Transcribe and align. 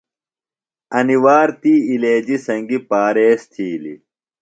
انیۡ 0.97 1.21
وار 1.23 1.49
تی 1.61 1.73
علیجیۡ 1.91 2.41
سنگیۡ 2.45 2.85
پاریز 2.89 3.41
تِھیلیۡ۔ 3.51 3.99